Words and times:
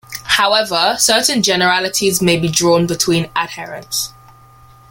However, 0.25 0.95
certain 0.97 1.43
generalities 1.43 2.23
may 2.23 2.39
be 2.39 2.47
drawn 2.49 2.87
between 2.87 3.29
adherents. 3.35 4.11